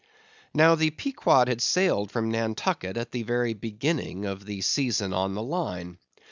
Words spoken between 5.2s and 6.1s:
the Line.